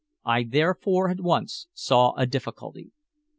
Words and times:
I 0.25 0.45
therefore 0.45 1.11
at 1.11 1.19
once 1.21 1.67
saw 1.75 2.15
a 2.15 2.25
difficulty. 2.25 2.91